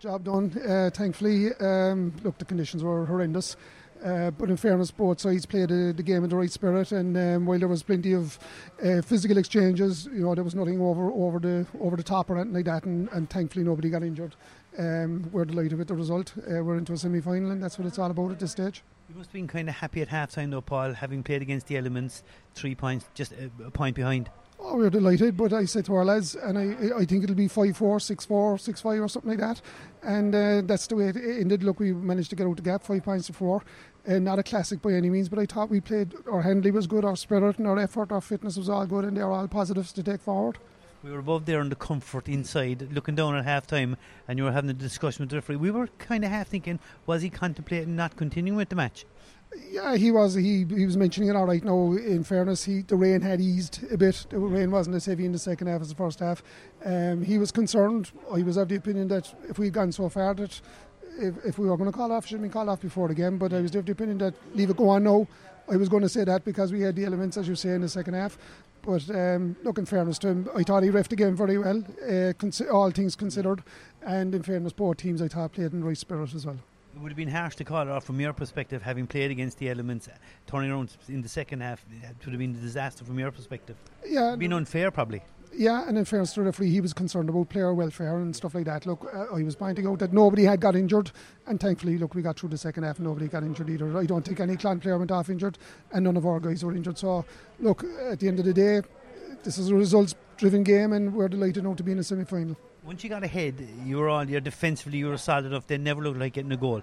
[0.00, 0.56] Job done.
[0.58, 3.56] Uh, thankfully, um, look, the conditions were horrendous.
[4.04, 7.16] Uh, but in fairness, both sides played the, the game in the right spirit, and
[7.16, 8.38] um, while there was plenty of
[8.84, 12.36] uh, physical exchanges, you know, there was nothing over over the over the top or
[12.36, 14.36] anything like that, and, and thankfully nobody got injured.
[14.78, 16.32] Um, we're delighted with the result.
[16.38, 18.84] Uh, we're into a semi-final, and that's what it's all about at this stage.
[19.08, 21.66] You must have been kind of happy at half time, though, Paul, having played against
[21.66, 22.22] the elements,
[22.54, 24.30] three points, just a point behind.
[24.70, 27.48] Oh, we're delighted, but I said to our lads, and I, I think it'll be
[27.48, 29.62] 5 4, 6 4, 6 5 or something like that.
[30.02, 31.64] And uh, that's the way it ended.
[31.64, 33.62] Look, we managed to get out the gap, five points to four.
[34.06, 36.86] Uh, not a classic by any means, but I thought we played, our handling was
[36.86, 39.90] good, our spirit and our effort, our fitness was all good, and they're all positives
[39.94, 40.58] to take forward.
[41.02, 44.44] We were above there on the comfort inside, looking down at half time, and you
[44.44, 45.56] were having a discussion with the referee.
[45.56, 49.06] We were kind of half thinking, was he contemplating not continuing with the match?
[49.70, 50.34] Yeah, he was.
[50.34, 51.64] He he was mentioning it all right.
[51.64, 54.26] Now, in fairness, he the rain had eased a bit.
[54.28, 56.42] The rain wasn't as heavy in the second half as the first half.
[56.84, 58.10] Um, he was concerned.
[58.32, 60.60] I was of the opinion that if we'd gone so far that
[61.18, 63.14] if, if we were going to call off, should have been called off before the
[63.14, 63.38] game.
[63.38, 65.26] But I was of the opinion that leave it go on now.
[65.70, 67.82] I was going to say that because we had the elements, as you say, in
[67.82, 68.38] the second half.
[68.82, 71.82] But um, look, in fairness to him, I thought he refed the game very well,
[72.08, 73.62] uh, all things considered.
[74.02, 76.58] And in fairness, both teams I thought played in right spirit as well.
[76.98, 79.58] It would have been harsh to call it off from your perspective, having played against
[79.58, 80.08] the elements,
[80.48, 81.86] turning around in the second half.
[82.02, 83.76] It would have been a disaster from your perspective.
[84.04, 85.22] Yeah, been unfair probably.
[85.54, 88.56] Yeah, and in fairness to the referee, he was concerned about player welfare and stuff
[88.56, 88.84] like that.
[88.84, 91.12] Look, uh, I was pointing out that nobody had got injured,
[91.46, 93.96] and thankfully, look, we got through the second half, and nobody got injured either.
[93.96, 95.56] I don't think any Clon player went off injured,
[95.92, 96.98] and none of our guys were injured.
[96.98, 97.24] So,
[97.60, 98.80] look, at the end of the day,
[99.44, 102.56] this is a results-driven game, and we're delighted now to be in a semi-final.
[102.88, 105.66] Once you got ahead, you were all, you're defensively, you were solid enough.
[105.66, 106.80] They never looked like getting a goal.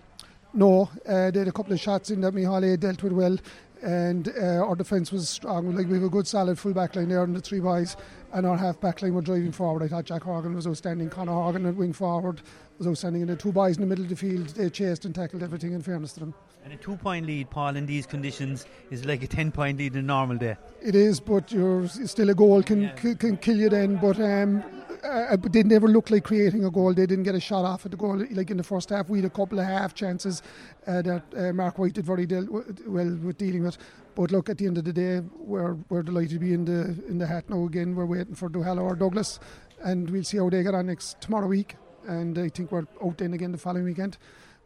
[0.53, 3.35] No, uh, they had a couple of shots in that Micheál dealt with well,
[3.81, 5.75] and uh, our defence was strong.
[5.75, 7.97] Like we have a good solid full back line there and the three boys,
[8.33, 9.81] and our half back line were driving forward.
[9.81, 11.09] I thought Jack Horgan was outstanding.
[11.09, 12.43] Conor Horgan at wing forward
[12.77, 15.15] was outstanding, and the two boys in the middle of the field they chased and
[15.15, 15.73] tackled everything.
[15.73, 16.35] In fairness to them.
[16.63, 19.93] And a two point lead, Paul, in these conditions is like a 10 point lead
[19.93, 20.55] in a normal day.
[20.83, 22.89] It is, but you're still a goal can, yeah.
[22.91, 23.97] can, can kill you then.
[23.97, 24.63] But um,
[25.05, 26.93] uh, they never looked like creating a goal.
[26.93, 28.23] They didn't get a shot off at the goal.
[28.31, 30.41] Like in the first half, we had a couple of half chances
[30.87, 33.77] uh, that uh, Mark White did very well with dealing with.
[34.15, 36.81] But look, at the end of the day, we're we're delighted to be in the
[37.07, 37.95] in the hat now again.
[37.95, 39.39] We're waiting for Duhallow or Douglas,
[39.83, 41.75] and we'll see how they get on next tomorrow week.
[42.07, 44.17] And I think we're out then again the following weekend.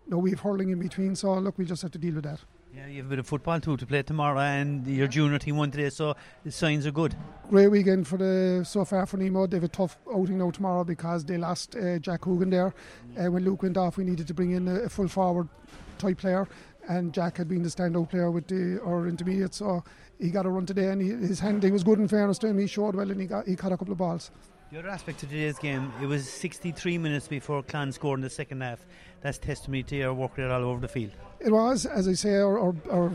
[0.07, 2.39] No, we have hurling in between, so look, we just have to deal with that.
[2.75, 5.57] Yeah, you have a bit of football too to play tomorrow, and your junior team
[5.57, 7.15] won today, so the signs are good.
[7.49, 9.47] Great weekend for the so far for Nemo.
[9.47, 12.75] They have a tough outing now tomorrow because they lost uh, Jack Hogan there.
[13.17, 15.49] Uh, when Luke went off, we needed to bring in a, a, full forward
[15.97, 16.47] type player,
[16.87, 19.83] and Jack had been the standout player with the our intermediate, so
[20.19, 21.97] he got a run today, and he, his handling was good.
[21.97, 23.97] In fairness to him, he showed well, and he got he caught a couple of
[23.97, 24.29] balls.
[24.71, 28.29] The other aspect of today's game, it was 63 minutes before Clon scored in the
[28.29, 28.85] second half.
[29.21, 31.11] That's testimony to your work rate all over the field.
[31.39, 33.11] It was, as I say, our, our, our,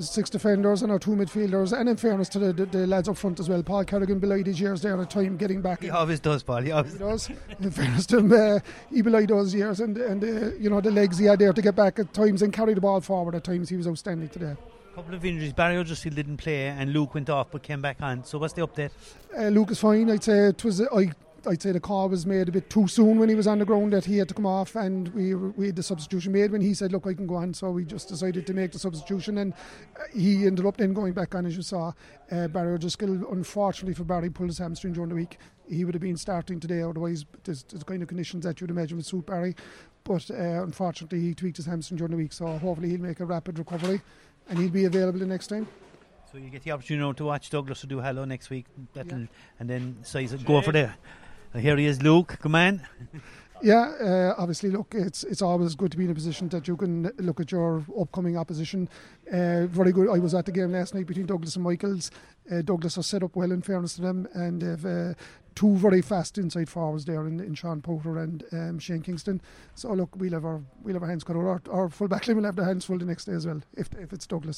[0.00, 3.16] six defenders and our two midfielders, and in fairness to the, the, the, lads up
[3.16, 3.62] front as well.
[3.62, 5.80] Paul Kerrigan belied his years there at a time getting back.
[5.80, 6.62] He always does, Paul.
[6.62, 7.30] He always he does.
[7.60, 8.58] in fairness to him, uh,
[8.90, 11.62] he belied those years and and uh, you know the legs he had there to
[11.62, 13.68] get back at times and carry the ball forward at times.
[13.68, 14.56] He was outstanding today
[14.96, 15.52] couple of injuries.
[15.52, 18.24] Barry O'Driscoll didn't play, and Luke went off but came back on.
[18.24, 18.90] So what's the update?
[19.36, 20.10] Uh, Luke is fine.
[20.10, 20.80] I'd say it was.
[20.80, 21.12] I
[21.48, 23.64] I'd say the call was made a bit too soon when he was on the
[23.64, 26.60] ground that he had to come off, and we we had the substitution made when
[26.60, 29.38] he said, "Look, I can go on." So we just decided to make the substitution,
[29.38, 31.92] and uh, he ended up then going back on, as you saw.
[32.30, 35.38] Uh, Barry O'Driscoll, unfortunately for Barry, pulled his hamstring during the week.
[35.68, 38.70] He would have been starting today, otherwise, there's, there's the kind of conditions that you'd
[38.70, 39.54] imagine would suit Barry.
[40.04, 43.24] But uh, unfortunately, he tweaked his hamstring during the week, so hopefully he'll make a
[43.24, 44.00] rapid recovery,
[44.48, 45.66] and he'll be available the next time.
[46.30, 49.02] So you get the opportunity to watch Douglas to Duhallow next week, yeah.
[49.60, 50.92] and then size it, go for the
[51.58, 52.38] here he is, Luke.
[52.40, 52.82] Come on.
[53.62, 56.76] Yeah, uh, obviously, look, it's it's always good to be in a position that you
[56.76, 58.88] can look at your upcoming opposition.
[59.32, 60.10] Uh, very good.
[60.10, 62.10] I was at the game last night between Douglas and Michaels.
[62.52, 65.14] Uh, Douglas has set up well, in fairness to them, and they've uh,
[65.54, 69.40] two very fast inside forwards there in, in Sean Powter and um, Shane Kingston.
[69.74, 71.36] So look, we'll have our we'll have our hands cut.
[71.36, 73.62] Our, our full back line will have their hands full the next day as well,
[73.74, 74.54] if if it's Douglas.